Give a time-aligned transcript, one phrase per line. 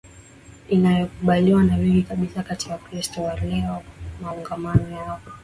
[0.69, 3.83] inayokubaliwa na wengi kabisa kati ya Wakristo wa leo
[4.21, 5.21] Maungamo yao